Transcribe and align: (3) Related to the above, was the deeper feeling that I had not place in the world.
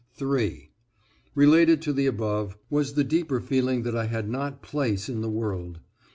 (3) 0.15 0.71
Related 1.35 1.79
to 1.83 1.93
the 1.93 2.07
above, 2.07 2.57
was 2.71 2.95
the 2.95 3.03
deeper 3.03 3.39
feeling 3.39 3.83
that 3.83 3.95
I 3.95 4.07
had 4.07 4.27
not 4.27 4.63
place 4.63 5.07
in 5.07 5.21
the 5.21 5.29
world. 5.29 5.79